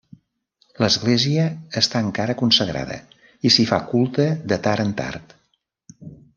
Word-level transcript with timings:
L'església 0.83 1.43
està 1.81 2.01
encara 2.07 2.37
consagrada 2.41 2.99
i 3.49 3.53
s'hi 3.57 3.69
fa 3.75 3.81
culte 3.93 4.29
de 4.53 4.61
tard 4.67 4.89
en 4.89 4.99
tard. 5.05 5.41